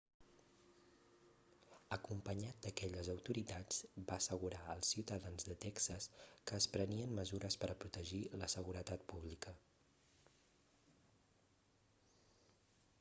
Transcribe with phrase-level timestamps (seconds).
[1.97, 7.77] acompanyat d'aquelles autoritats va assegurar als ciutadans de texas que es prenien mesures per a
[7.85, 9.55] protegir la seguretat pública